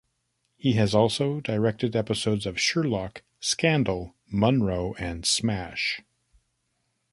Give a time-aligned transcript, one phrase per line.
[0.57, 6.01] He has also directed episodes of "Sherlock", "Scandal", "Monroe" and "Smash".